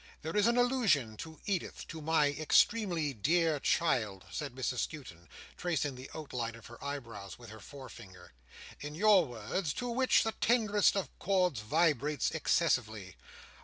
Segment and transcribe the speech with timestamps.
[0.23, 6.09] There is an allusion to Edith—to my extremely dear child," said Mrs Skewton, tracing the
[6.15, 8.33] outline of her eyebrows with her forefinger,
[8.79, 13.15] "in your words, to which the tenderest of chords vibrates excessively."